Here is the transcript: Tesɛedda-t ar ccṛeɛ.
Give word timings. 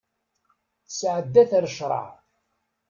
Tesɛedda-t 0.85 1.51
ar 1.57 1.65
ccṛeɛ. 1.71 2.05